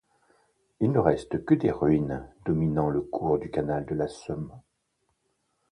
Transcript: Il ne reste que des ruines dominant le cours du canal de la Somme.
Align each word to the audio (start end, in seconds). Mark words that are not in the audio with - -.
Il 0.79 0.91
ne 0.91 0.97
reste 0.97 1.45
que 1.45 1.53
des 1.53 1.69
ruines 1.69 2.27
dominant 2.47 2.89
le 2.89 3.01
cours 3.01 3.37
du 3.37 3.51
canal 3.51 3.85
de 3.85 3.93
la 3.93 4.07
Somme. 4.07 4.51